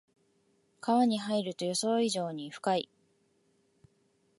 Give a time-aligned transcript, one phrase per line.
[0.79, 2.89] 川に入ると予想以上に深い